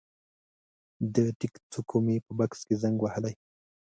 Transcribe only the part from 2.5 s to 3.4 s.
کې زنګ وهلی